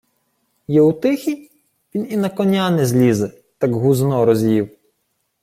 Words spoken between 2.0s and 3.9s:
і на коня не злізе, таке